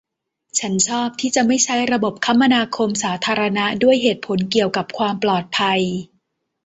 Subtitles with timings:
[0.59, 5.81] ฉันชอบที่จะไม่ใช้ระบบคมนาคมสาธารณะด้วยเหตุผลเกี่ยวกับความปลอดภัย